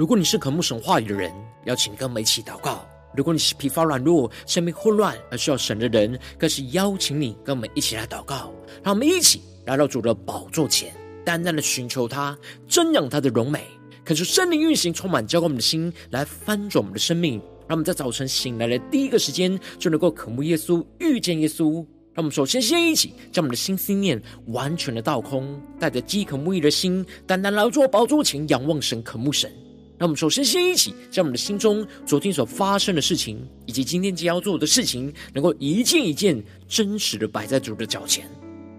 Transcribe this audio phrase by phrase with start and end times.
[0.00, 1.30] 如果你是渴慕神话语的人，
[1.66, 8.50] 邀请跟我们一起祷告；如果你是疲乏软弱、生命混乱而需要神的人，更是邀请你跟我们一起来祷告。
[8.82, 10.90] 让我们一起来到主的宝座前，
[11.22, 12.34] 单单的寻求他，
[12.66, 13.66] 瞻仰他的荣美，
[14.02, 17.38] 恳求圣灵运行，充满浇灌我们的心，来翻转我们的生命。
[17.68, 21.74] 让我们在早晨醒来的第一个时间，就能够渴慕耶稣、遇见耶稣。
[22.14, 29.52] 让我们首先先一起将我们的心思念完全的倒空，带着饥渴慕义的心，单单来到宝座前仰望神、渴慕神。
[30.00, 38.26] 让我们首先先一起将我们的心中昨天所发生的事情，以及今天将要做的事情，能够一件一件真实的摆在主的脚前。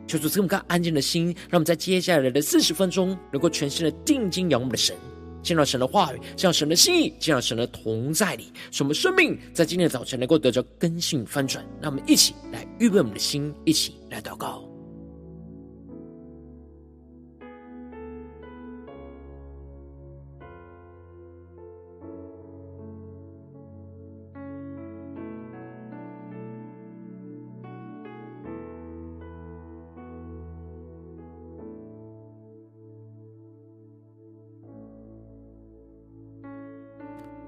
[0.07, 4.95] 求主这么个安静的心，让我们在接下来的四十分钟，能够全心的定睛仰望的神。
[5.43, 11.63] 见到神的话语，见到神的心意，见到神的同在里，使我们生命在今天的早晨能够得着根性翻转。
[11.79, 14.70] 让我们一起来预备我们的心，一起来祷告。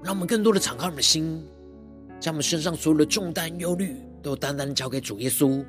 [0.04, 1.42] 让我们更多的敞开我们的心，
[2.20, 5.64] 将我们身上所有的重担、忧虑，都单单交给主耶稣，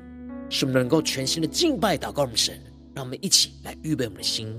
[0.50, 2.60] 使我们能够全心的敬拜、祷告我们神。
[2.94, 4.54] 让我们一起来预备我们的心。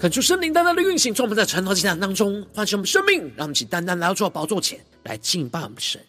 [0.00, 6.00] 恳求圣灵单单的运行，从我们在晨祷祭坛当中唤醒我们生命，让我们请单单来到主宝座前来敬拜我们的神。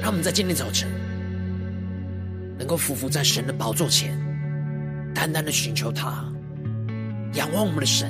[0.00, 0.88] 让我们在今天早晨
[2.56, 4.16] 能够匍匐在神的宝座前，
[5.12, 6.24] 单单的寻求他，
[7.34, 8.08] 仰望我们的神。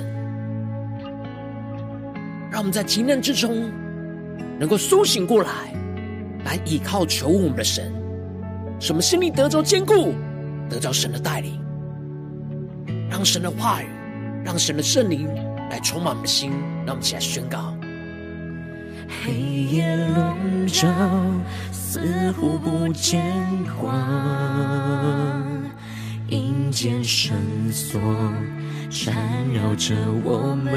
[2.51, 3.71] 让我们在急难之中。
[4.59, 5.49] 能够苏醒过来，
[6.45, 7.91] 来倚靠求我们的神，
[8.79, 10.13] 使我们心里得着坚固，
[10.69, 11.59] 得着神的带领，
[13.09, 13.87] 让神的话语，
[14.43, 15.27] 让神的圣灵
[15.69, 16.51] 来充满我们的心，
[16.85, 17.73] 让我们起来宣告：
[19.23, 20.87] 黑夜笼罩，
[21.71, 23.23] 似乎不见
[23.79, 23.91] 光，
[26.29, 27.35] 阴间绳
[27.71, 27.99] 索
[28.89, 29.15] 缠
[29.53, 30.73] 绕着我们。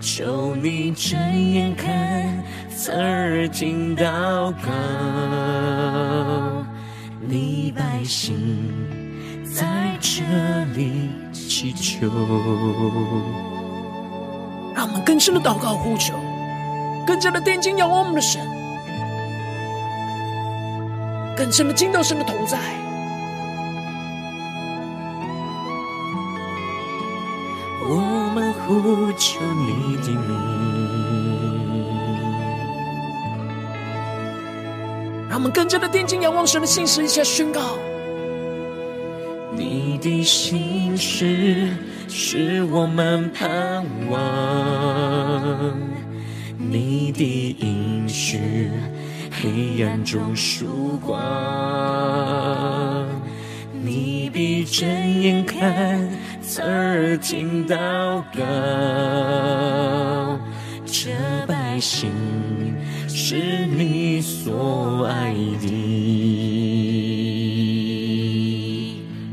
[0.00, 1.18] 求你睁
[1.52, 2.44] 眼看，
[2.76, 4.70] 侧耳听祷告，
[7.20, 8.36] 你百姓
[9.44, 10.22] 在这
[10.74, 12.06] 里祈求。
[14.74, 16.14] 让我们更深的祷告呼求，
[17.06, 18.40] 更加的定睛仰望我们的神，
[21.36, 22.58] 更深的经历神的同在。
[28.68, 30.28] 呼求你的名，
[35.30, 37.78] 让我们更加的定睛仰望神的信实，一下宣告：
[39.56, 41.70] 你的信实
[42.08, 45.74] 是我们盼望，
[46.58, 48.70] 你的应许
[49.32, 51.18] 黑暗中曙光，
[53.82, 54.86] 你必睁
[55.22, 56.06] 眼看。
[56.48, 57.76] 侧耳听祷
[58.34, 58.40] 告，
[60.86, 61.10] 这
[61.46, 62.10] 百姓
[63.06, 65.68] 是你所爱的。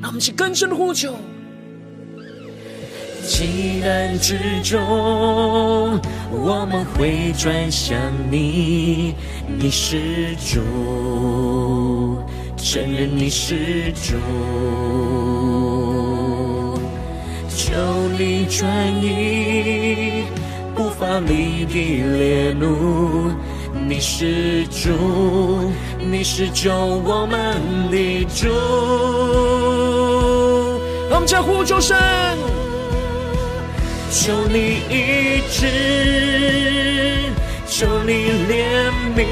[0.02, 1.16] 让我们去更深的呼求。
[3.24, 4.78] 急难之中，
[6.32, 7.98] 我们会转向
[8.30, 9.16] 你，
[9.48, 10.60] 你是主，
[12.58, 14.16] 承认你是主。
[17.56, 17.72] 求
[18.20, 18.68] 你转
[19.02, 20.26] 移
[20.76, 21.74] 不发你的
[22.18, 23.32] 烈怒，
[23.88, 27.56] 你是主，你是救我们
[27.90, 28.50] 的主。
[31.10, 31.98] 我们呼求神，
[34.12, 35.66] 求你医治，
[37.68, 38.12] 求你
[38.50, 39.24] 怜悯，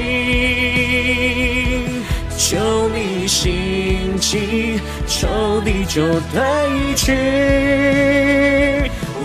[2.46, 4.78] 求你兴起。
[5.06, 5.26] 仇
[5.64, 7.10] 敌就退去。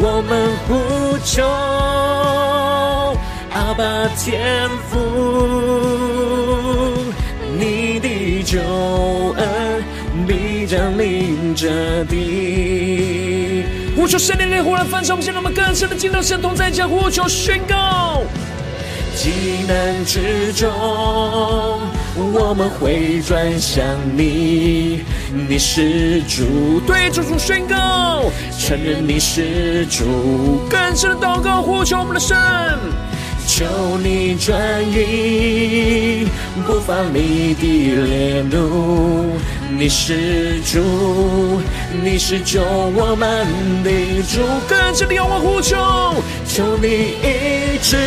[0.01, 1.44] 我们呼求
[3.51, 4.95] 阿爸天父，
[7.57, 8.62] 你的救
[9.36, 9.83] 恩
[10.25, 13.65] 必将临这地。
[13.98, 18.22] 呼求圣灵烈火来焚烧，我们现在我们更深的进到神同在家，呼求宣告。
[19.13, 20.69] 急难之中，
[22.16, 23.86] 我们会转向
[24.16, 25.04] 你，
[25.48, 32.36] 你是主，对主主宣告，承认你是主，更深的祷告，呼求我们的神。
[33.48, 33.66] 求
[33.98, 34.60] 你转
[34.92, 36.28] 意，
[36.66, 39.38] 不发你的烈怒。
[39.72, 41.62] 你是主，
[42.04, 43.48] 你是救我们
[43.84, 43.90] 的
[44.24, 44.42] 主。
[44.68, 45.76] 跟着你仰望呼求，
[46.48, 46.88] 求你
[47.24, 47.98] 医治，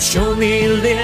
[0.00, 0.96] 求你怜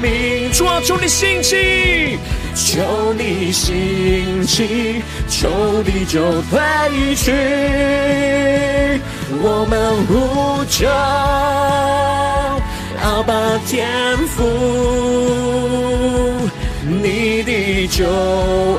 [0.00, 2.16] 悯，主啊，求你兴起，
[2.54, 7.32] 求你兴起，仇敌就退去。
[9.42, 10.86] 我们呼求
[13.02, 13.88] 阿爸天
[14.28, 14.44] 父，
[16.86, 18.06] 你的救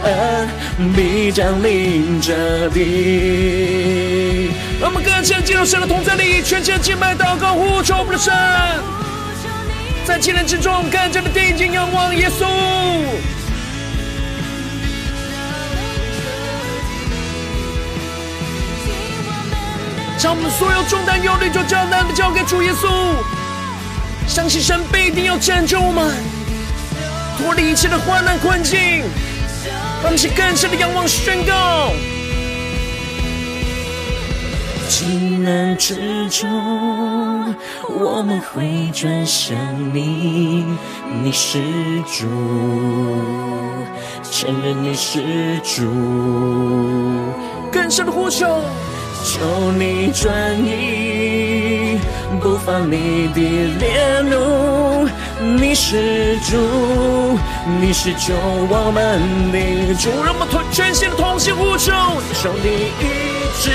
[0.06, 0.48] 恩
[0.96, 4.50] 必将临这地。
[4.80, 8.34] 让我们更深进入神的同在里，全心敬拜祷告，呼求我们的神，
[10.06, 12.46] 在艰难之中更加的定睛仰望耶稣。
[20.18, 22.88] 将我们所有重担、忧虑，就这样单的交给主耶稣，
[24.28, 26.16] 相信神必定要拯救我们，
[27.38, 29.04] 脱离一切的患难困境，
[30.02, 31.92] 让我们更深的仰望宣告。
[34.88, 35.06] 急
[35.44, 37.15] 难之中，
[37.90, 39.56] 我们会转向
[39.94, 40.66] 你，
[41.24, 41.60] 你是
[42.04, 42.28] 主，
[44.32, 45.84] 承认你是主，
[47.72, 48.62] 更深的呼求。
[49.28, 50.32] 求你转
[50.64, 51.98] 移，
[52.40, 53.42] 不发你的
[53.80, 55.10] 烈怒。
[55.58, 56.56] 你是主，
[57.82, 58.36] 你是救
[58.70, 59.20] 我们
[59.52, 60.12] 的主。
[60.24, 61.92] 让我们全心的同心呼求，
[62.40, 62.70] 求你
[63.02, 63.04] 医
[63.60, 63.72] 治，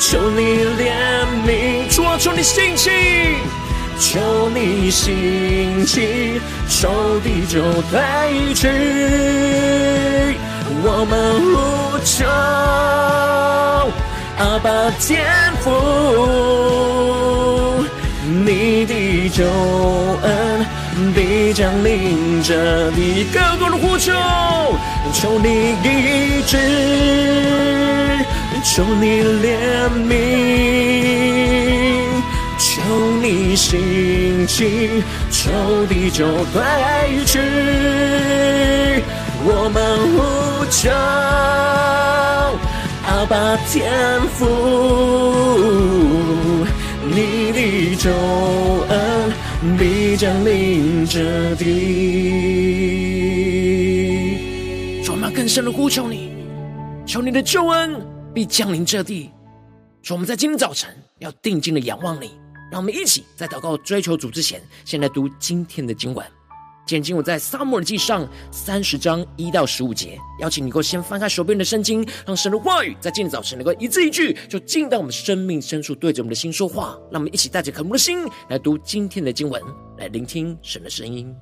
[0.00, 0.92] 求你怜
[1.44, 2.90] 悯，主啊，求你兴起，
[3.98, 7.60] 求你兴起，仇敌就
[7.90, 8.68] 退去。
[10.80, 12.24] 我们呼求
[14.38, 14.68] 阿爸
[15.00, 15.26] 天
[15.60, 15.66] 父，
[18.24, 19.44] 你的救
[20.22, 20.64] 恩
[21.12, 23.26] 必将临这地。
[23.32, 24.12] 更多的呼求，
[25.12, 26.56] 求你医治，
[28.64, 30.12] 求你怜悯，
[32.58, 32.80] 求
[33.22, 35.50] 你兴起，求
[35.86, 36.62] 地就退
[37.24, 37.38] 去。
[39.44, 39.80] 我们
[40.14, 40.18] 呼
[40.70, 40.90] 求
[43.06, 43.76] 阿爸天
[44.34, 44.38] 父，
[47.06, 48.10] 你的救
[48.88, 48.92] 恩
[49.78, 51.64] 必将临这地。
[55.04, 56.32] 主，我们更深的呼求你，
[57.06, 57.94] 求你的救恩
[58.38, 59.32] 必降临这地。
[60.00, 62.30] 说，我们在今天早晨要定睛的仰望你，
[62.70, 66.24] 让我们一起在祷告追求主之前，先来读今天的经文。
[66.86, 76.96] 今天我在撒母耳记上三十章一到十五节，邀请你够先翻开手边的圣经，让神的话语在今天早晨能够一字一句，就进到我们生命深处，对着我们的心说话。
[77.10, 79.60] 让我们一起带着渴慕的心来读今天的经文，
[79.96, 81.34] 来聆听神的声音。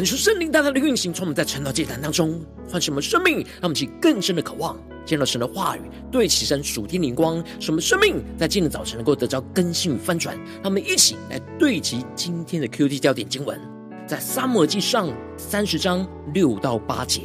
[0.00, 5.80] 恳求圣灵大大的运行，从我们在晨祷祭坛当中唤醒我们生命，让我们起更深的渴望，见到神的话语，
[6.10, 10.34] 对齐神属天灵光，使我们生命在今天早晨能够得到更新与翻转。
[10.34, 13.60] 让我们一起来对齐今天的 QT 焦点经文，
[14.06, 17.20] 在撒母耳记上三十章六到八节，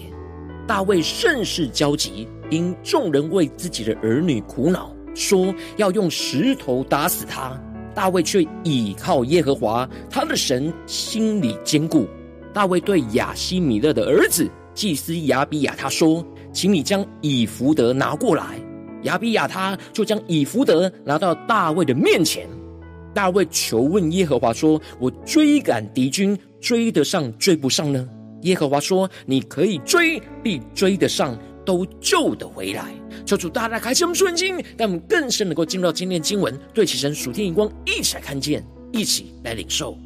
[0.68, 7.58] 大卫甚是焦急，因众人为自己的儿女苦恼，说要用石头打死他。
[7.94, 12.06] 大卫却倚靠耶和华，他的神心里坚固。
[12.56, 18.58] 大卫对亚希米勒的儿子祭司亚比亚他说：“请你将以弗得拿过来。”
[19.04, 22.48] 亚比亚他就将以弗得拿到大卫的面前。
[23.14, 28.08] 大卫求问耶和华说：“我追赶敌军，追得上追不上呢？”
[28.44, 32.94] 耶和华说：“你可以追，必追得上。”都救得回来，
[33.26, 39.98] 求主大大开启我们属灵心，让我们更深能够进入到今天经文，对齐神属天眼光，一起来看见，一起来领受。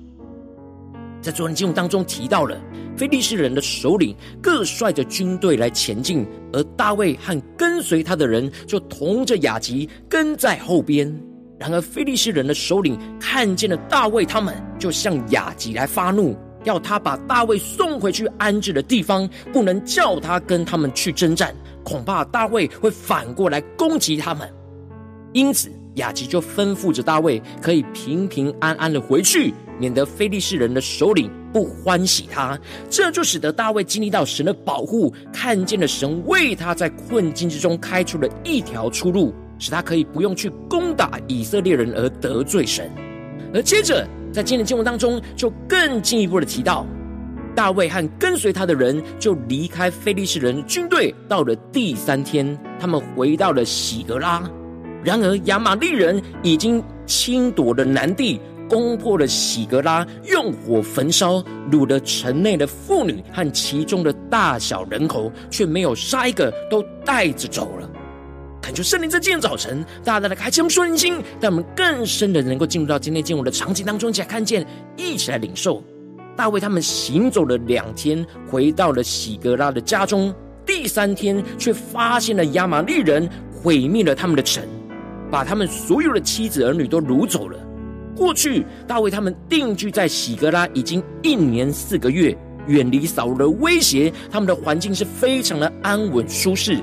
[1.21, 2.61] 在昨天经文当中提到了
[2.95, 11.13] 非利士人的首领各率着军队来前进，而大卫和跟随他的人就同着雅吉跟在后边。
[11.57, 16.38] 然而非利士人的首领看见了大卫，他们就向雅吉来发怒。
[16.65, 24.49] 要他把大卫送回去安置的地方，不能叫他跟他们去征战，恐怕大卫会反过来攻击他们。
[25.31, 32.59] 因此，雅吉就吩咐着大卫可以平平安安的回去，免得非利士人的首领不欢喜他。
[32.89, 42.91] 这就使得大卫经历到神的保护，看见了神为他在困境之中开出了一条出路，使他可以不用去攻打以色列人而得罪神。
[43.53, 46.86] 而接着，在今天的经文当中，就更进一步的提到，
[47.55, 51.13] 大卫和跟随他的人就离开非利士人军队。
[51.27, 54.48] 到了第三天，他们回到了喜格拉。
[55.03, 67.89] 然而亚玛力人已经侵夺了南地，攻破了喜格拉，用火焚烧，掳了城内的妇女和其中的大小人口，却没有杀一个，都带着走了。
[68.61, 75.83] 感觉圣灵在今天早晨，大大的开启我们属灵心，让我们更深的能够进入到今天经文的场景当中，一起来看见，一起来领受。
[76.35, 80.33] 大卫他们行走了两天，回到了喜格拉的家中。
[80.65, 84.63] 第三天，却发现了亚玛力人毁灭了他们的城，
[85.31, 87.57] 把他们所有的妻子儿女都掳走了。
[88.19, 96.77] 过去，大卫他们定居在喜格拉已经一年四个月，远离扫罗的威胁，他们的环境是非常的安稳舒适。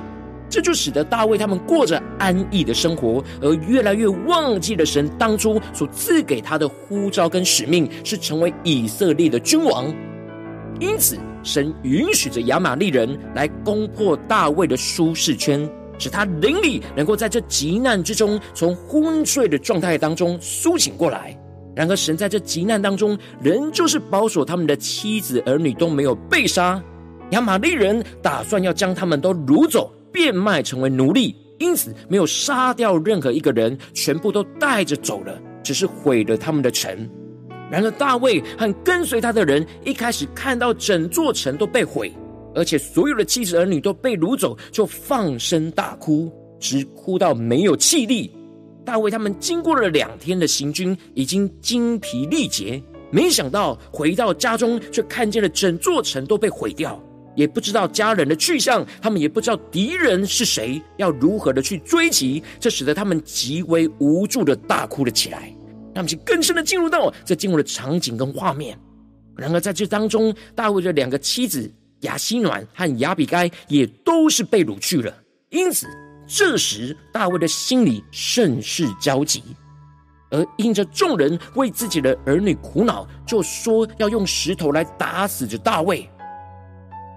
[0.49, 9.93] 这就使得大卫他们过着安逸的生活，而越来越忘记了神当初所赐给他的呼召跟使命，是成为以色列的君王。
[10.79, 21.37] 因此，神允许着亚玛力人来攻破大卫的舒适圈，使他灵里能够在这急难之中，从昏睡的状态当中苏醒过来。
[21.75, 26.81] 然而，神在这急难当中，仍旧是保守他们的妻子儿女都没有被杀。
[27.31, 29.93] 亚玛力人打算要将他们都掳走。
[30.09, 37.07] 变卖成为奴隶，因此没有杀掉任何一个人，全部都带着走了，只是毁了他们的城。
[37.69, 42.11] 然而大卫和跟随他的人一开始看到整座城都被毁，
[42.57, 48.31] 而且所有的妻子儿女都被掳走，就放声大哭，直哭到没有气力。
[48.83, 57.01] 大卫他们经过了两天的行军，已经精疲力竭，没想到回到家中，却看见了整座城都被毁掉。
[57.35, 65.53] 也不知道家人的去向，他们也不知道敌人是谁，要如何的去追击，这使得他们极为无助的大哭了起来。
[65.93, 68.75] 他们就更深的进入到这进入的场景跟画面。
[69.35, 75.13] 然而在这当中，大卫的两个妻子亚西暖和亚比该也都是被掳去了。
[75.49, 75.87] 因此，
[76.27, 79.41] 这时大卫的心里甚是焦急，
[80.29, 86.09] 而因着众人为自己的儿女苦恼，就说要用石头来打死这大卫。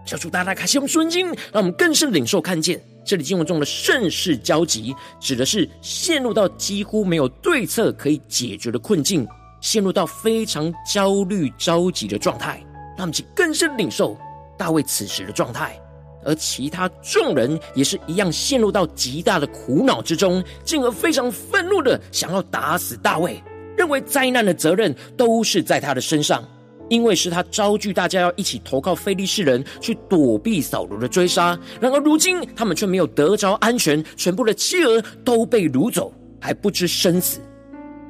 [0.06, 9.26] 小主大大开启我们属灵心，让我们更深领受看见这里经文中的甚是焦急，指的是陷入到几乎没有对策可以解决的困境，
[9.60, 12.64] 陷入到非常焦虑着急的状态。
[12.96, 14.16] 让我们去更深领受
[14.60, 15.80] 大卫此时的状态，
[16.22, 23.42] 而其他众人也是一样陷入到极大的苦恼之中，进而非常愤怒的想要打死大卫，
[23.74, 26.46] 认为灾难的责任都是在他的身上。
[26.90, 31.58] 因为是他招聚大家要一起投靠非利士人，去躲避扫罗的追杀。
[31.80, 37.40] 然而如今他们却没有得着安全，全部的妻儿都被掳走，还不知生死。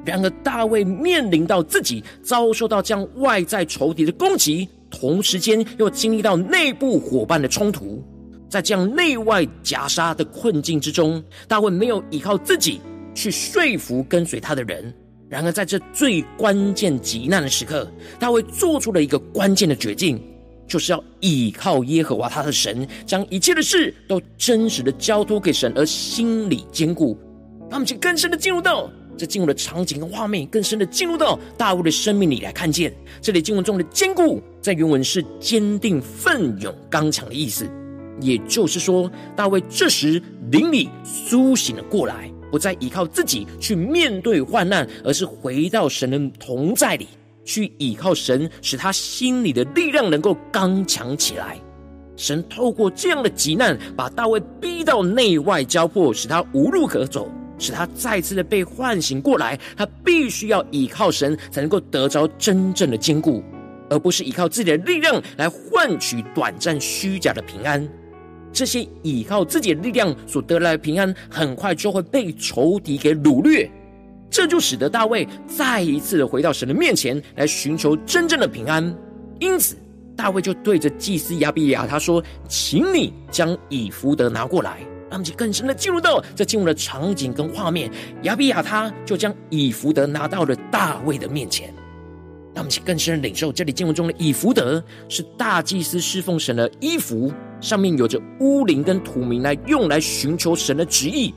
[0.03, 8.03] 然而大卫面临到自己遭受到这样外在仇敌的攻击，同时间又经历到内部伙伴的冲突，
[8.47, 12.79] 在这样内外夹杀的困境之中，大卫没有依靠自己
[13.15, 14.93] 去说服跟随他的人。
[15.29, 20.21] 然而，在这最关键急难的时刻，大卫做出了一个关键的决定，
[20.67, 27.17] 就是要倚靠耶和华他的神，将一切的事都真实的交托给神，而心里坚固。
[27.69, 32.91] 他们就更深的进入到这进入的场景跟画面，更深的进入到大卫的生命里来看见。
[33.21, 37.69] 这里经文中的坚固，在原文是坚定、奋勇、刚强的意思。
[38.19, 40.19] 也就是说，大卫这时
[40.51, 42.31] 灵里苏醒了过来。
[42.49, 47.07] 不再依靠自己去面对患难，而是回到神的同在里，
[47.45, 51.57] 去依靠神，使他心里的力量能够刚强起来。
[52.17, 59.57] 神透过这样的急难，把大卫逼到内外交迫，使他无路可走，使他再次的被唤醒过来。
[59.77, 63.41] 他必须要依靠神，才能够得着真正的坚固，
[63.89, 67.87] 而不是依靠自己的力量来换取短暂虚假的平安。
[68.51, 73.71] 这些依靠自己的力量所得来的平安，很快就会被仇敌给掳掠。
[74.29, 78.83] 这就使得大卫再一次的回到神的面前来寻求真正的平安。
[79.39, 79.77] 因此，
[80.15, 84.79] 大卫就对着祭司亚比亚他说：“请你将以弗得拿过来。”
[85.11, 87.91] 让我们更深的进入到这进入的场景跟画面。
[88.23, 91.71] 亚比亚他就将以弗得拿到了大卫的面前。
[92.53, 97.31] 让我们更深的领受这里经文中的以弗得是大祭司侍奉神的衣服。
[97.59, 101.33] 上面有着乌灵跟土名来用来寻求神的旨意。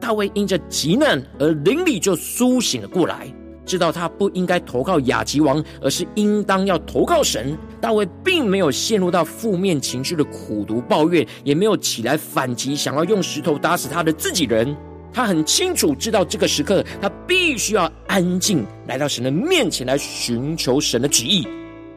[0.00, 3.26] 大卫因着急难而灵里就苏醒了过来，
[3.64, 7.56] 知道他不应该投靠亚吉王，而是应当要投靠神。
[7.80, 14.76] 大卫并没有陷入到负面情绪的苦毒抱怨，也没有起来反击，想要用石头打死他的自己人。
[15.12, 21.46] 他很清楚知道这个时刻，他必须要安静来到神的面前来寻求神的旨意。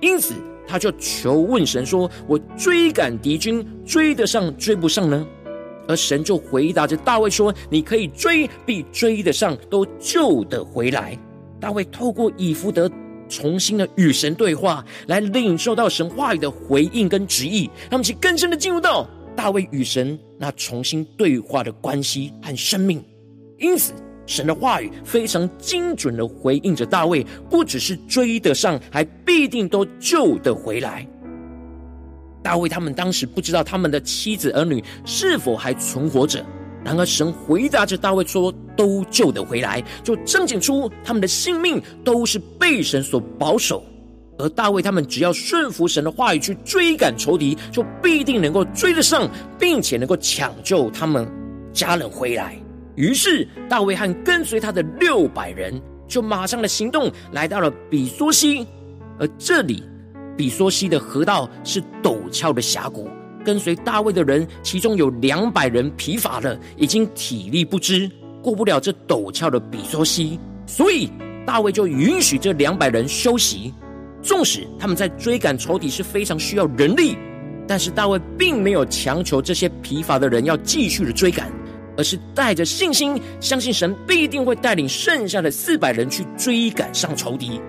[0.02, 0.34] 因此。
[0.68, 5.24] 他就求问神说：“我追赶敌军，追得上追不上呢？”
[5.88, 11.16] 而神就回答着大卫说：“你可以追，必追得上，都救得回来。”
[11.66, 12.88] 大卫透过以弗得
[13.28, 23.04] 重新的与神对话，来领受到神话语的回应跟旨意，让我们更深的进入到大卫与神那重新对话的关系和生命。
[23.58, 23.94] 因此。
[24.28, 31.08] 神的话语非常精准的回应着大卫，不只是追得上，还必定都救得回来。
[32.44, 36.44] 大卫他们当时不知道他们的妻子儿女是否还存活着，
[36.86, 43.84] 然而神回答着大卫说：“都救得回来。”就彰显出他们的性命都是被神所保守。
[44.38, 51.28] 而大卫他们只要顺服神的话语去追赶仇敌，就必定能够追得上，并且能够抢救他们
[51.74, 52.56] 家人回来。
[52.96, 58.68] 于是大卫和跟随他的六百人就马上的行动，来到了比梭西。
[59.18, 59.84] 而这里
[60.38, 63.10] 比梭西的河道是陡峭的峡谷，
[63.46, 68.10] 跟随大卫的人其中有两百人疲乏了，已经体力不支，
[68.42, 70.38] 过不了这陡峭的比梭西。
[70.66, 71.10] 所以
[71.46, 73.74] 大卫就允许这两百人休息。
[74.22, 77.16] 纵使他们在追赶仇敌是非常需要人力，
[77.68, 81.50] 但是大卫并没有强求这些疲乏的人要继续的追赶。
[81.98, 87.62] 而是带着信心，相信神必定会带领剩下的四百人去追赶上仇敌。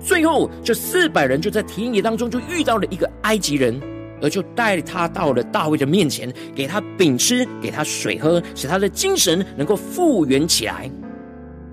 [0.00, 3.78] 最后，这四百人就在田野当中就遇到了一个埃及人，
[4.24, 10.90] 而就带他到了大卫的面前，给他饼吃，给他水喝，使他的精神能够复原起来。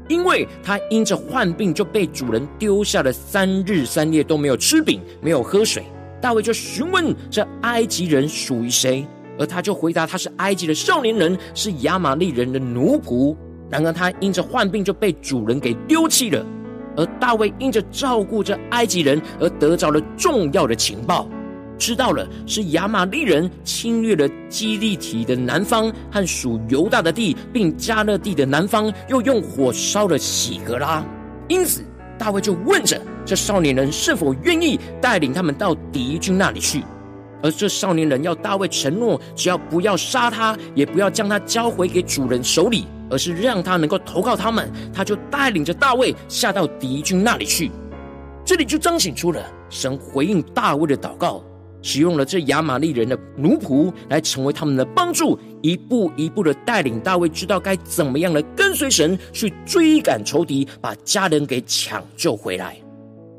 [0.10, 5.82] 因为他因着患病就被主人丢下了三日三夜都没有吃饼，没有喝水。
[6.20, 9.08] 大卫就询问这埃及人属于谁。
[9.40, 13.34] 而他就回答，他是埃及的少年人，是亚玛利人的奴仆。
[13.70, 16.46] 然而他因着患病就被主人给丢弃了。
[16.98, 21.26] 而大卫因着照顾着埃及人而得着了重要的情报，
[21.82, 31.04] 知道了是亚玛力人侵略了基利提的南方和属犹大的地，并加勒地的南方，又用火烧了喜格拉。
[31.48, 31.84] 因此
[32.20, 36.84] 大卫就问着这少年人是否愿意带领他们到敌军那里去。
[37.42, 47.72] 而这少年人要大卫承诺，只要不要杀他，也不要将他交回给主人手里，而是让他能够投靠他们，他就带领着大卫下到敌军那里去。
[48.46, 51.44] 这里就彰显出了神回应大卫的祷告，
[51.82, 62.78] 使用了这亚玛利人的奴仆来成为他们的帮助，一步一步的带领大卫知道该怎么样的跟随神去追赶仇敌，把家人给抢救回来。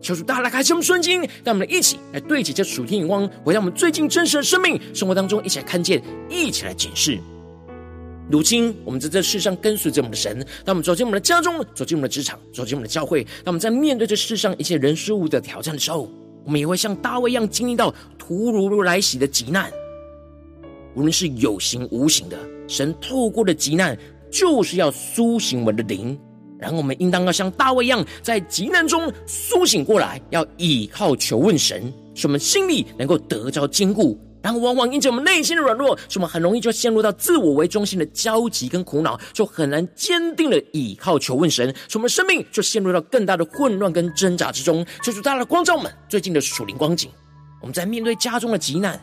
[0.01, 7.21] 求主大家来开启我们瞬间，让我们一起来对齐这属天眼光，回到我们最近真实的生命生活当中，一起来看见，一起来警示。
[8.29, 16.11] 如今我们在这世上跟随着我们的神，当我们走进我们的家中，走进我们的职场，走进我们的教会，当我们在面对这世上一切人事物的挑战的时候，
[16.45, 17.95] 我们也会像大卫一样经历到
[18.25, 19.69] 突如如来袭的急难。
[20.95, 23.99] 无论是有形无形的，神透过的急难，
[24.31, 26.17] 就是要苏醒我们的灵。
[26.57, 34.17] 然后我们应当要像大卫一样，在急难中苏醒过来，要倚靠求问神，使我们心里能够得着坚固。
[34.41, 44.87] 然后，往往因着我们内心的软弱，使我们很容易就陷入到自我为中心的焦急跟苦恼，就很难坚定的倚靠求问神，使我们生命就陷入到更大的混乱跟挣扎之中。
[45.03, 47.11] 求主大的光照们最近的属灵光景，
[47.63, 49.01] 我们在面对家中的急难，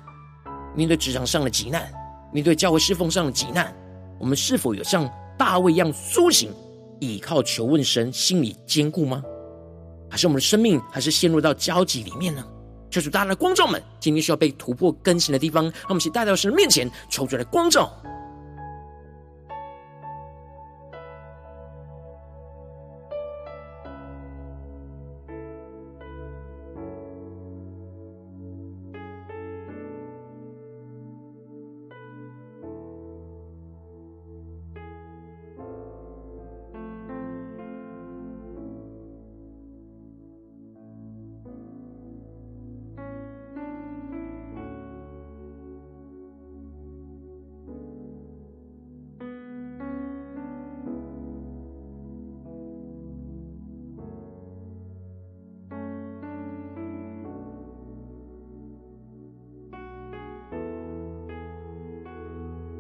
[0.76, 1.90] 面对职场上的急难，
[2.32, 3.74] 面对教会侍奉上的急难，
[4.20, 6.52] 我们是否有像大卫一样苏醒，
[7.00, 9.24] 倚靠求问神，心里坚固吗？
[10.12, 12.44] 还是我们的生命还是陷入到焦急里面呢？
[12.92, 17.90] 求主大家的光照们，今天需要被突破更新的地方，让我们一起带到神的面前，求主来光照。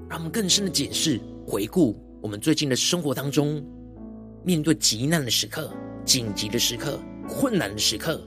[0.10, 3.64] 让我们更深的检视、回顾我们最近的生活当中，
[4.44, 5.72] 面对急难的时刻、
[6.04, 8.20] 紧急的时刻、困难的时刻，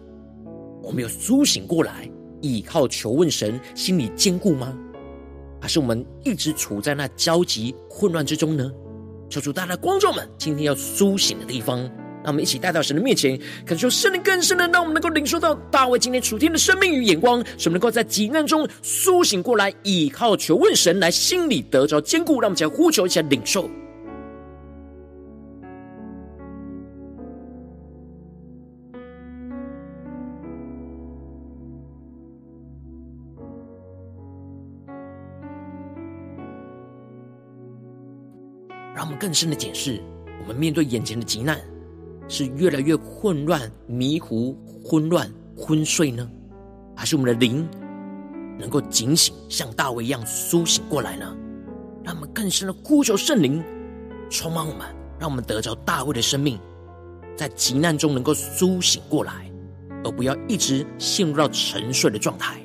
[0.81, 2.09] 我们有苏醒过来，
[2.41, 4.73] 倚靠求问神，心里坚固吗？
[5.61, 8.71] 还是我们一直处在那焦急、混乱之中呢？
[9.29, 11.91] 求主大家的观众们，今天要苏醒的地方。
[12.25, 22.41] 让我们一起带到神的面前，感受圣灵更深的，让我们能够领受到大卫今天楚天的生命与眼光，使我们能够在急难中苏醒过来，倚靠求问神，来心里得着坚固。
[22.41, 23.69] 让我们一起来呼求，一起来领受。
[38.95, 40.01] 让我们更深的检视，
[40.43, 41.59] 我们面对眼前的急难。
[42.29, 46.29] 是越来越混乱、迷糊、混乱、昏睡呢，
[46.97, 47.69] 还是我们的灵
[48.59, 51.37] 能够警醒，像大卫一样苏醒过来呢？
[52.05, 53.63] 让我们更深的呼求圣灵
[54.31, 54.87] 充满我们，
[55.19, 56.59] 让我们得着大卫的生命，
[57.37, 59.51] 在急难中能够苏醒过来，
[60.05, 62.61] 而不要一直陷入到沉睡的状态。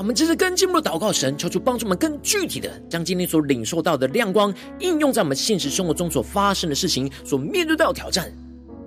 [0.00, 8.32] 我们这是更进一步的祷告，神求主帮助我们更具体的将今天所领受到的亮光应用在我们现实生活中所发生的事情、所面对到的挑战。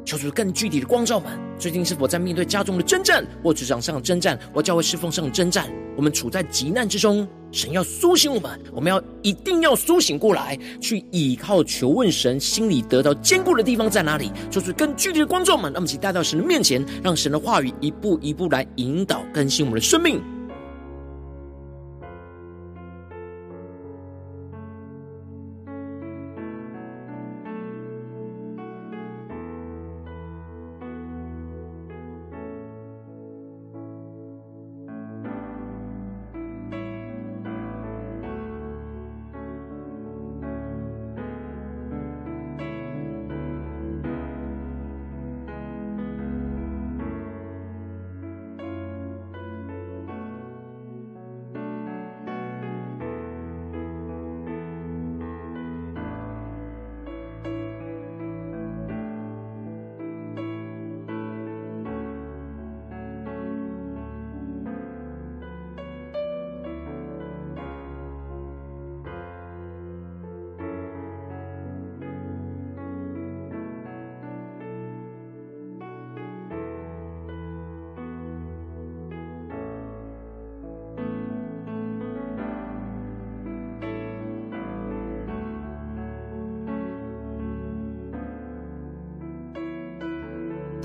[0.03, 5.69] 求主更具体的光照们，最近是否在面对家中的征战，或职场上的征战，或教会侍奉上的征战？
[5.95, 14.31] 我们处在急难之中，神要苏醒我们，我们要一定要苏醒过来，去倚靠求问神，心里得到坚固的地方在哪里？
[14.49, 20.19] 求主更具体的光照们，让我们一起带到神的面前，让神的话语一步一步来引导更新我们的生命。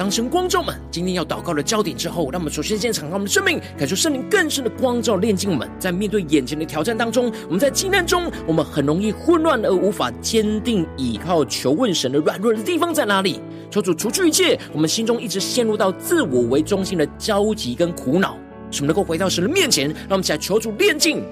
[0.08, 5.68] 当神光照们今天要祷告的焦点之后，让我们首先先敞开我们的生命，感受圣灵更深的光照炼净我们。
[5.78, 13.38] 在面对眼前的挑战当中，我们在急难中，我们很容易混乱而无法坚定倚靠求问神的软弱的地方在哪里？
[13.70, 18.34] 求主除去一切我们心中一直陷入到自我为中心的焦急跟苦恼，
[18.70, 21.22] 使我们能够回到神的面前，让我们起来求主炼净。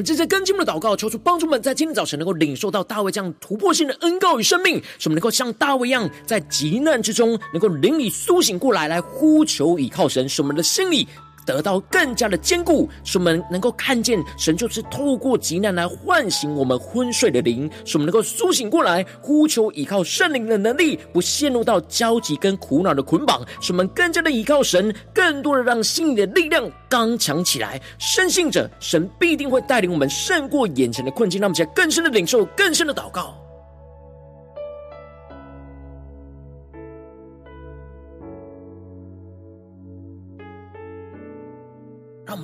[0.00, 11.06] 们正在跟进我们的祷告，求主帮助们在今天早晨能够领受到大卫这样突破性的恩告与生命，使我们能够像大卫一样，在极难之中能够灵里苏醒过来，来呼求倚靠神，使我们的心里。
[11.46, 33.34] 得到更加的坚固，使我们能够看见神就是透过急难来唤醒我们昏睡的灵，使我们能够苏醒过来，呼求依靠圣灵的能力，不陷入到焦急跟苦恼的捆绑，使我们更加的依靠神，更多的让心里的力量刚强起来，深信着神必定会带领我们胜过眼前的困境，让我们在更深的领受，更深的祷告。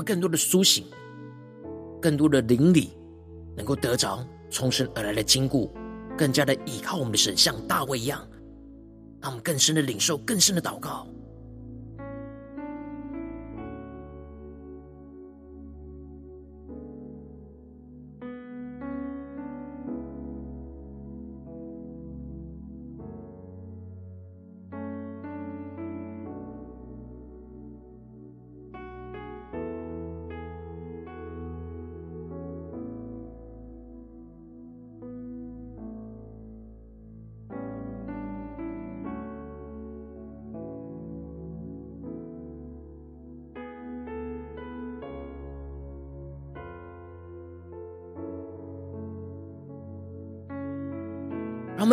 [0.07, 0.87] 更多的苏醒，
[2.01, 2.93] 更多的灵里
[3.57, 5.71] 能够得着从生而来的坚固，
[6.17, 8.25] 更加的倚靠我们的神，像大卫一样，
[9.21, 11.09] 让我们更深的领受，更深的祷告。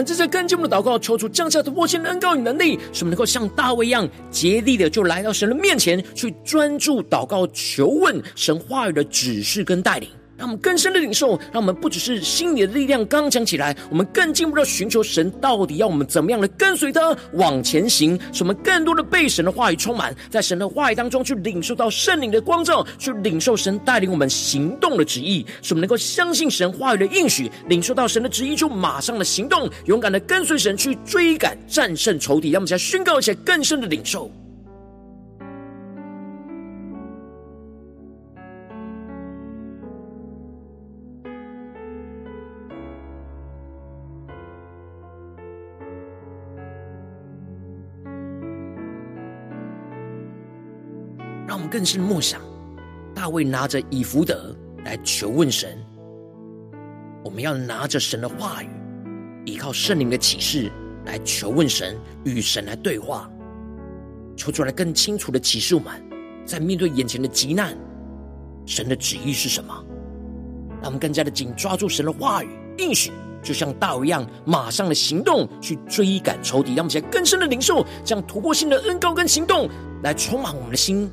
[0.03, 10.09] 们正在跟进我们的祷告，求主降下突破性的恩膏与能力，使我们能够像大卫一样，竭力的就来到神的面前，去专注祷告，求问神话语的指示跟带领。
[10.43, 32.51] 让我们更深的领受，让我们不只是心里的力量刚强起来，我们更进一步的寻求神到底要我们怎么样的跟随他往前行，使我们更多的被神的话语充满，在神的话语当中去领受到圣灵的光照，去领受神带领我们行动的旨意，使我们能够相信神话语的应许，领受到神的旨意就马上的行动，勇敢的跟随神去追赶战胜仇敌。
[32.51, 34.29] 让我们再宣告一些更深的领受。
[51.73, 52.39] 更是默想，
[53.15, 54.55] 大卫拿着以弗得
[54.85, 55.75] 来求问神。
[57.23, 58.69] 我们要拿着神的话语，
[59.43, 60.71] 依靠圣灵的启示
[61.03, 63.27] 来求问神，与神来对话，
[64.37, 65.91] 求出来更清楚的启示我们，
[66.45, 67.75] 在面对眼前的急难，
[68.67, 69.73] 神的旨意是什么？
[70.79, 76.75] 让我们更加的紧抓住神的话语应许，就像大卫一样，马上的行动去追赶仇敌。
[76.75, 79.67] 让我们在更深的领受，这样突破性的恩膏跟行动，
[80.03, 81.09] 来充满我们的心。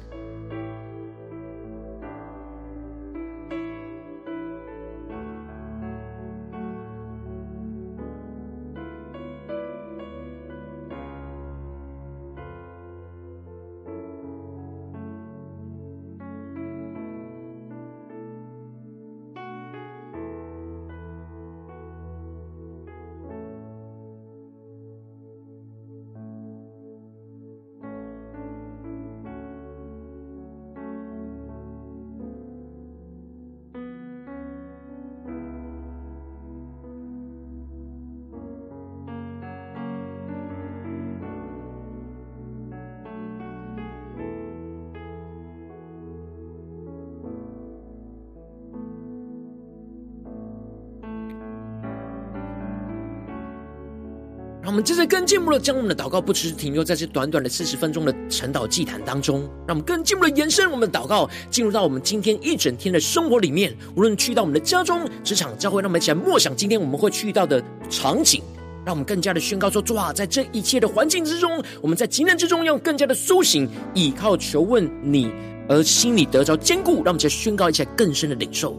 [54.70, 63.76] 我们接着更进一步的将我们的祷告，不只是停留在这短短的四十分钟的晨祷祭坛当中，让我们更进一步的延伸我们的祷告，进入到我们今天一整天的生活里面。
[63.96, 68.40] 无论去到我们的家中、职场、教会，让我们一起来默想今天我们会去到的场景，
[68.86, 75.32] 让我们更加的宣告说：主啊，在这一切的环境之中，我们在急难之中要更加的苏醒，倚靠求问你，
[75.68, 77.02] 而心里得着坚固。
[77.02, 78.78] 让我们再宣告一下更深的领受。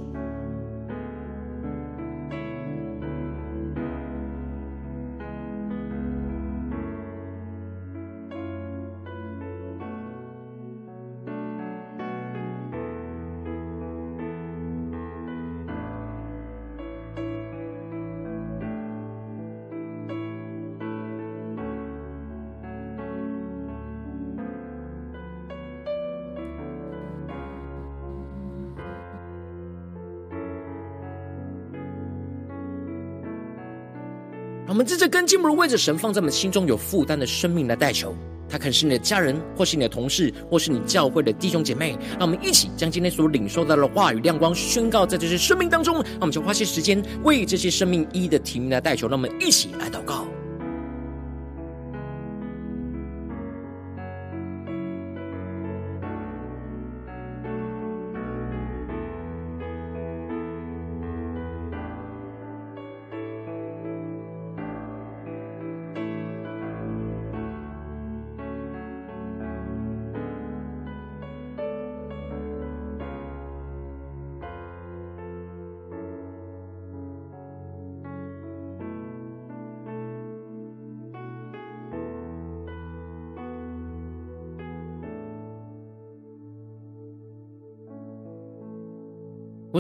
[34.71, 38.15] 我们在这跟进不如为着神放在我们心中有负担的生命来代求，
[38.47, 41.97] 他可能是你的家人，或是你的同事，或是你教会的弟兄姐妹。
[42.17, 45.95] 让我们一起将今天所领受到的话语亮光宣告在这些生命当中。
[46.13, 49.10] 那我们就花些时间为这些生命一一的提名来代求。
[49.10, 50.20] 让我们一起来祷告。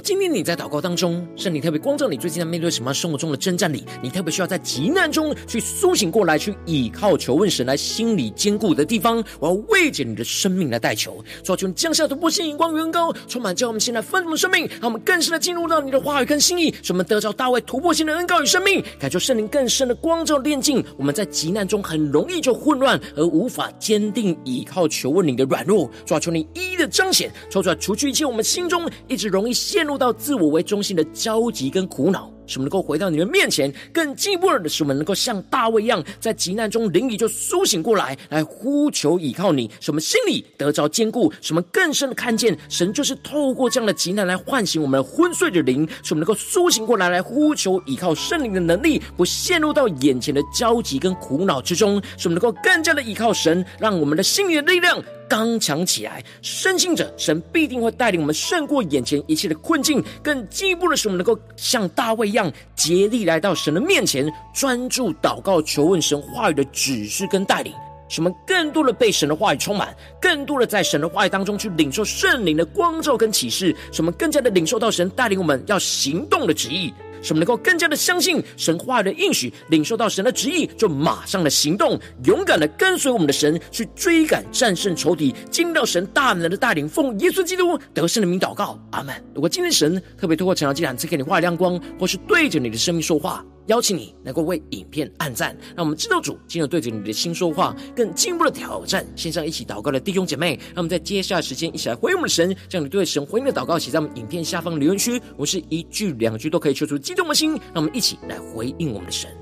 [0.03, 9.23] 今天你在祷告当中，圣灵特别光照你，最近在面对什么生活中的征战里，你特别需要在急难中去苏醒过来，去倚靠求问神来心里坚固的地方。
[9.39, 20.83] 我要为着你的生命来代求，求你降下突破性荧光，远高充满，叫我们现在丰盛的生命，让我们更深的进入到你的话语跟心意，使我们得着大卫突破性的恩膏与生命，感受圣灵更深的光照炼净。
[20.97, 29.81] 我们在急难中很容易就混乱而无法坚定倚靠求问你的软弱，求你一一的彰显，抽出来除去一切我们心中一直容易陷。
[29.81, 55.03] 陷入到自我为中心的焦急跟苦恼，使我们能够回到你的面前，更进一步的使我们能够像大卫一样，在急难中灵里就苏醒过来，来呼求倚靠你，使我们心里得着坚固，使我们更深的看见神就是透过这样的急难来唤醒我们昏睡的灵，使我们能够苏醒过来，来呼求倚靠圣灵的能力，不陷入到眼前的焦急跟苦恼之中，使我们能够更加的倚靠神，让我们的心里的力量。
[55.31, 60.03] 刚强起来，深信着神必定会带领我们胜过眼前一切的困境。
[60.21, 67.73] 更进一步的是，我们能够像大卫一样，竭力来到神的面前，专注祷告，求问神话语的指示跟带领。
[68.09, 73.73] 使我们更多的被神的话语充满，更多的在神的话语当中去领受圣灵的光照跟启示。
[73.93, 76.93] 使我们更加的领受到神带领我们要行动的旨意。
[77.21, 86.87] 使我们能够更加的相信神话语的应许，领受到神的旨意，就马上的行动，勇敢的跟随我们的神去追赶、战胜仇敌，经历到神大能的带领。
[86.87, 89.15] 奉耶稣基督得胜的名祷告，阿门。
[89.33, 99.05] 如果今天神特别透过晨祷祭坛赐给你话语亮光，或是对着你的生命说话，邀请你能够为影片按赞，让我们知道主进入对着你的心说话，更进一步的挑战。
[99.15, 105.21] 线上一起祷告的弟兄姐妹，让我们在接下来时间一起来回应我们的神，将你对神回应的祷告写在我们影片下方留言区。
[105.37, 109.40] 我是一句两句都可以说出激动的心，让我们一起来回应我们的神。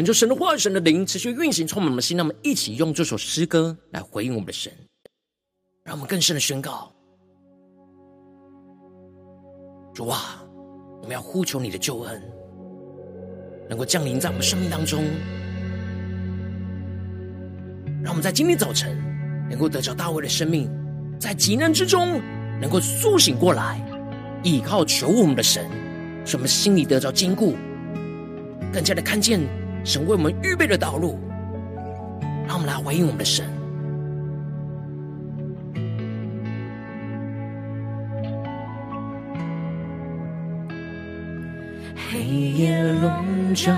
[0.00, 2.16] 恳求神的话语、神的灵持续运行，充满我们的心。
[2.16, 4.72] 让我们一起用这首诗歌来回应我们的神，
[5.84, 6.90] 让我们更深的宣告：
[9.92, 10.42] 主啊，
[11.02, 12.22] 我们要呼求你的救恩，
[13.68, 15.04] 能够降临在我们生命当中。
[18.02, 18.96] 让我们在今天早晨
[19.50, 20.70] 能够得着大卫的生命，
[21.18, 22.22] 在极难之中
[22.58, 23.78] 能够苏醒过来，
[24.42, 25.70] 倚靠求我们的神，
[26.24, 27.54] 使我们心里得着坚固，
[28.72, 29.59] 更加的看见。
[29.82, 31.18] 神为我们预备的道路，
[32.46, 33.46] 让我们来回应我们的神。
[42.12, 43.72] 黑夜笼罩，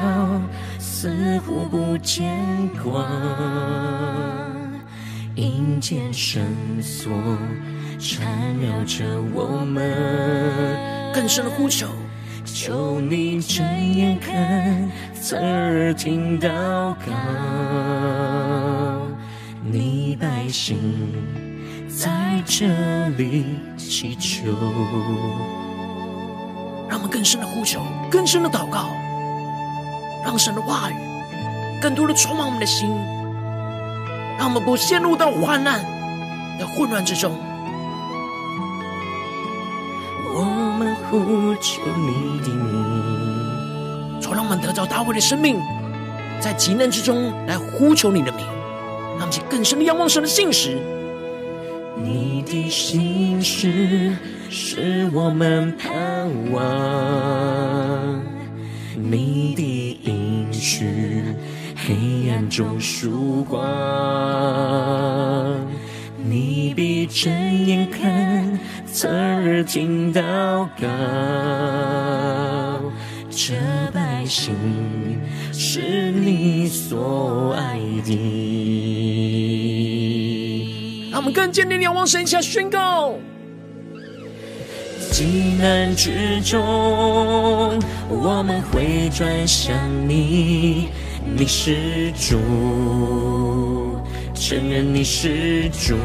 [0.79, 2.35] 似乎不见
[2.83, 3.07] 光，
[5.35, 6.43] 阴间绳
[6.81, 7.13] 索
[7.99, 8.27] 缠
[8.59, 9.83] 绕着我们，
[11.15, 11.87] 更深的呼求，
[12.53, 16.49] 求你睁眼看，侧耳听祷
[16.95, 17.13] 告，
[19.65, 20.79] 你百姓
[21.89, 24.53] 在这里祈求。
[26.89, 27.81] 让我们更深的呼求，
[28.11, 28.91] 更深的祷告，
[30.23, 30.95] 让神的话语
[31.81, 32.87] 更多的充满我们的心，
[34.39, 35.83] 让我们不陷入到患难
[36.59, 37.35] 的混乱之中。
[41.13, 45.61] 呼求你的名，主，让我们得着大卫的生命，
[46.41, 48.47] 在极难之中来呼求你的名，
[49.19, 50.79] 让我们更深的仰望神的信实。
[52.03, 54.17] 你的心事
[54.49, 55.93] 是我们盼
[56.51, 58.19] 望，
[58.95, 61.23] 你的应许
[61.77, 63.61] 黑暗中曙光，
[66.25, 67.31] 你必睁
[67.67, 68.59] 眼看，
[68.93, 70.21] 侧耳听祷
[70.79, 70.87] 告，
[73.31, 73.55] 这
[73.95, 74.55] 百姓
[75.51, 78.13] 是你所爱的。
[81.11, 83.15] 让我们更坚定地仰望神，下宣告：
[85.11, 86.61] 急难之中，
[88.11, 89.75] 我们会转向
[90.07, 90.89] 你，
[91.35, 92.37] 你是主，
[94.35, 95.97] 承认你是主，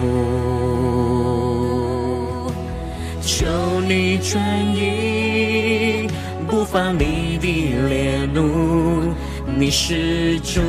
[3.27, 3.45] 求
[3.85, 4.41] 你转
[4.73, 6.07] 移
[6.47, 9.13] 不发你的烈怒，
[9.45, 10.61] 你是主。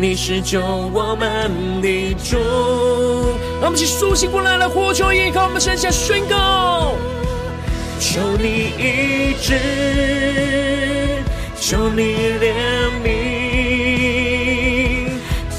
[0.00, 1.50] 你是救我们
[1.82, 2.38] 的主，
[3.60, 6.94] 让我们一起苏醒过来，来呼求，依靠我们身下宣告，
[8.00, 9.54] 求你医治，
[11.60, 12.54] 求你怜
[13.04, 13.10] 悯，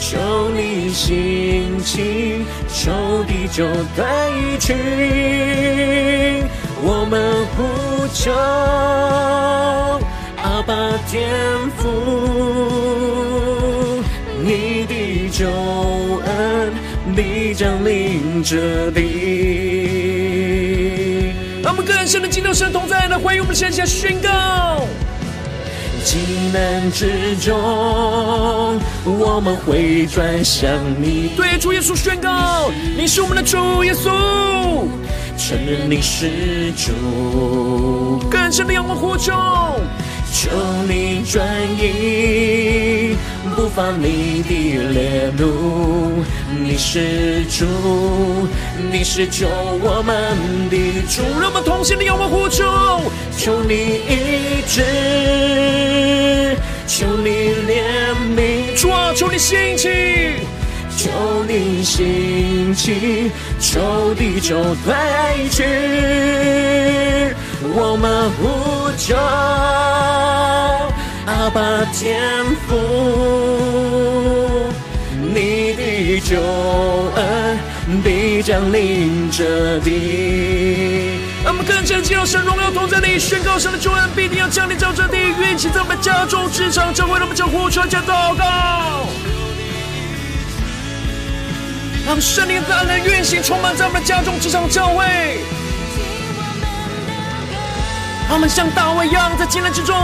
[0.01, 2.43] 求你心情，
[2.85, 2.91] 求
[3.23, 3.65] 地久
[3.95, 4.05] 断
[4.59, 4.75] 去，
[6.83, 8.31] 我们呼求
[10.37, 10.75] 阿爸
[11.09, 11.27] 天
[11.77, 11.89] 父。
[14.39, 15.49] 你的救
[16.27, 16.71] 恩
[17.15, 19.01] 必将临这地，
[21.63, 24.87] 让我们更深的敬拜神同在，来欢迎我们现在宣告：
[26.05, 26.19] 急
[26.53, 27.57] 难之中，
[29.03, 30.69] 我们会转向
[31.01, 31.31] 你。
[31.35, 34.85] 对主耶稣宣告，你是我们的主耶稣，
[35.35, 39.33] 承认你是主，更深的仰望呼求。
[40.31, 40.51] 求
[40.87, 41.43] 你转
[41.79, 43.15] 移，
[43.55, 46.23] 不发你的烈怒。
[46.61, 47.65] 你是主，
[48.91, 49.47] 你是救
[49.81, 50.37] 我们
[50.69, 50.77] 的
[51.09, 51.23] 主。
[51.39, 52.63] 让我们同心的仰望呼求。
[53.37, 54.83] 求你一直，
[61.47, 64.95] 你兴起，求地久断
[65.49, 65.63] 去。
[67.77, 69.15] 我们呼求
[71.25, 72.21] 阿爸天
[72.67, 72.75] 父，
[75.33, 76.39] 你的救
[77.15, 77.59] 恩
[78.03, 81.19] 必将临这地。
[81.47, 89.05] 我们更加进入神荣耀同在里，宣告神的救恩必定要降临在这地，运行在我们家中、职场、教会，让我们将呼求、加祷告，
[92.05, 95.03] 让圣灵大能运行，充满在我们的家中、职场、教会。
[98.27, 99.95] 让我们像大卫一样，在艰难之中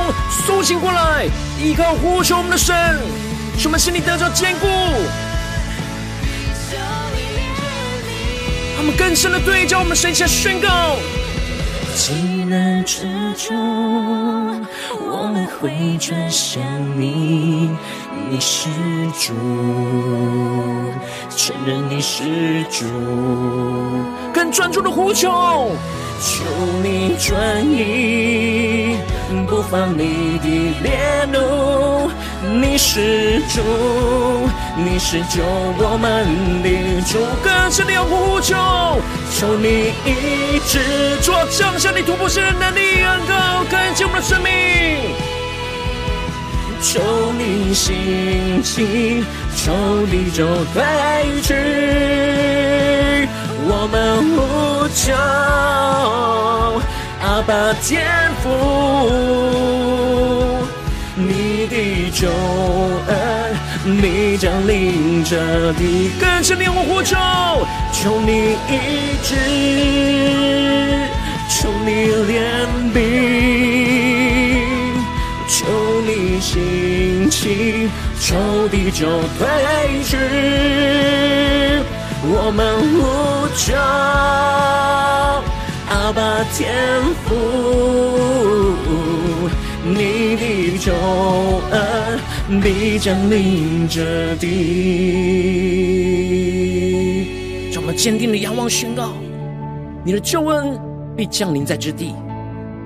[0.45, 1.27] 苏醒过来，
[1.59, 2.75] 依靠呼求我们的神，
[3.57, 4.67] 使我们心里得到坚固。
[8.75, 10.97] 他们更深的对照我们神，下宣告：
[11.93, 12.13] 急
[12.45, 14.65] 难之中，
[14.99, 16.61] 我们会转向
[16.99, 17.69] 你，
[18.29, 18.69] 你是
[19.19, 19.33] 主，
[21.29, 22.85] 承认你是主，
[24.33, 25.71] 更专注的呼求。
[26.23, 26.43] 求
[26.83, 28.95] 你转移，
[29.47, 30.47] 不发你的
[30.83, 32.09] 烈怒。
[32.43, 33.61] 你是主，
[34.75, 35.43] 你是救
[35.77, 36.25] 我们
[36.63, 37.19] 的主。
[37.43, 38.55] 更深的仰呼求，
[39.31, 40.79] 求你医治，
[41.21, 44.49] 主啊，降下你突破性的能力，恩膏更新我们的生命。
[46.81, 46.99] 求
[47.37, 49.23] 你兴起，
[49.55, 49.71] 求
[50.07, 51.53] 地久断去。
[53.63, 55.13] 我们呼求
[57.21, 58.03] 阿爸天
[58.41, 58.49] 父，
[61.61, 62.27] 你的救
[63.07, 63.11] 恩
[64.01, 66.09] 必将临这地。
[66.19, 67.15] 更深的仰望呼求，
[68.25, 69.35] 你医治，
[71.47, 72.97] 求你怜悯，
[75.47, 77.87] 求你兴起，
[78.19, 79.05] 求地久
[79.37, 79.47] 断
[80.03, 80.17] 去。
[82.23, 82.59] 我们
[82.97, 83.75] 呼求，
[85.89, 86.73] 阿爸天
[87.27, 87.29] 父，
[89.83, 90.93] 你的救
[91.71, 92.19] 恩
[92.61, 94.51] 必降临这地。
[97.73, 99.13] 让我们坚定的仰望宣告，
[100.05, 100.79] 你的救恩
[101.17, 102.13] 必降临在这地。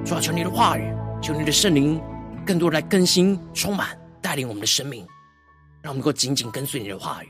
[0.05, 0.89] 主啊，求你的话语，
[1.21, 1.99] 求你的圣灵，
[2.45, 3.89] 更多来更新、充满、
[4.21, 5.05] 带领我们的生命，
[5.81, 7.27] 让我们能够紧紧跟随你的话语。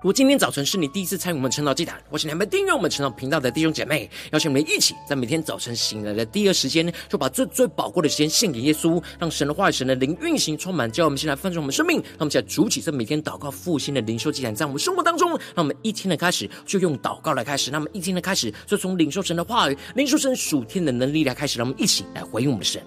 [0.00, 11.96] 如果今天早晨是你第一次参与我们晨祷祭坛，或是你还没订阅我们晨祷频道的弟兄姐妹，邀请我们一起在每天早晨醒来的第一个时间，就把最最宝贵的时间献给耶稣，让神的话语、神的灵运行充满，叫我们先来丰盛我们生命。
[11.96, 22.80] 让我们现在筑起这每天祷告复兴的灵修祭坛，在我们生活当中，让我们一天的开始就用祷告来开始，那么一天的开始就从领受神的话语、领受神属天的能力来开始，让我们一起来回应我们的神。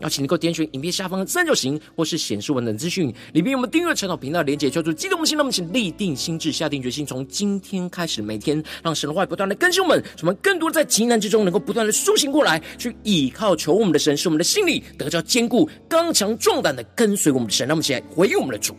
[0.00, 5.36] 邀请能够点选影片下方的三角形，或是显示文的资讯里面有，我们订阅陈老频道连结，叫做激动的心。
[5.36, 17.68] 那么请立定心智，下定决心，从今天开始，每天让神的话语不断的更新我们，使我们更多在极难之中能够不断的苏醒过来，去倚靠求我们的神，使我们的心里得着坚固、刚强、壮胆的跟随我们的神。
[17.68, 18.74] 让我们起来回应我们的主。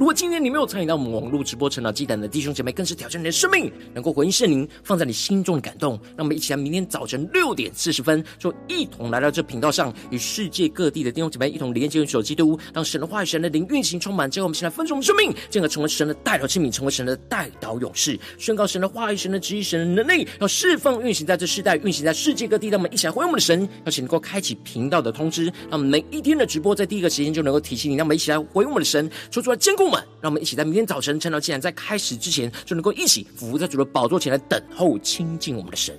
[0.00, 5.92] 如果今天你没有参与到我们网络直播晨祷祭坛的弟兄姐妹，更是挑战你的生命，能够回应圣灵放在你心中的感动。
[6.16, 14.30] 让我们一起来明天早晨六点四十分，就一同来到这频道上，与世界各地的弟兄姐妹一同连接、元首基督，让神的话语、神的灵运行充满。
[14.30, 22.68] 之后，我们先来分盛我们生命，进而成为神的代祷器皿，成为神的代祷勇士，宣告神的话语、神的旨意、神的能力，要释放、运行在这世代，运行在世界各地。
[22.68, 27.96] 让我们一起来回应我们的神，邀请能够开启频道的通知，让我们每一天的直播在第一个时间就能够提醒你。
[27.96, 30.64] 让我们一起来回应我们的神，说出来坚固们，让我们一起在。
[30.64, 35.98] 明天早晨，晨祷祭坛在开始之前，就能够一起俯伏在主的宝座前来等候亲近我们的神。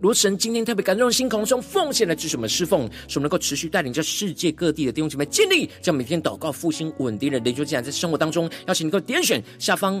[0.00, 8.48] 罗神今天特别感动的心，口中奉献来支持我们侍奉，使我们能够持续带领着世界各地的弟兄姐妹建立，将每天祷告复兴稳定的灵修祭坛在生活当中。
[8.66, 10.00] 邀请你能够点选下方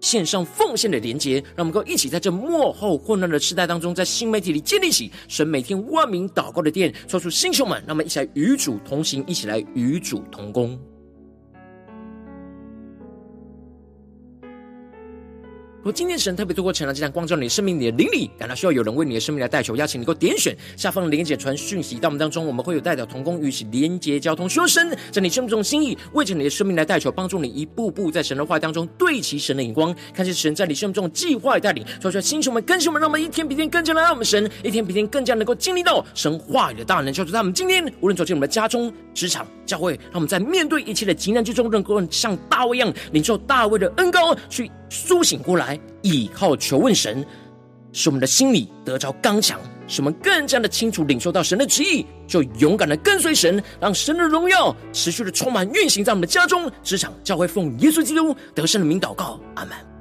[0.00, 10.78] 线上奉献的连结，让我们够一起在这幕后混乱的时代当中，在新媒体里建立起神每天万名祷告的殿，说出星球们，让我们一起来与主同行，一起来与主同工。
[15.86, 44.68] 如果今天神特别透过晨祷祭坛光照你的生命，你的灵里感到需要有人为你的生命来代求，邀请你能够点选下方的连结传讯息到我们当中，我们会有代表同工与其连结交通，说神在你生命中心意，为着你的生命来代求，帮助你一步步在神的话当中对齐神的眼光，看见神在你生命中的计划与带领，说出来，星球们、更新们，让我们一天比一天更加来爱我们神，一天比一天更加能够经历到神话语的大能，求主他们今天无论走进我们的家中、职场、教会，让我们在面对一切的急难之中，能够像大卫一样领受大卫的恩膏去。
[44.88, 47.24] 苏醒过来，倚靠求问神，
[47.92, 59.95] 使我们的心里得着刚强，使我们更加的清楚领受到神的旨意，就勇敢的跟随神，让神的荣耀持续的充满运行在我们的家中、职场、教会，奉耶稣基督得胜的名祷告，阿门。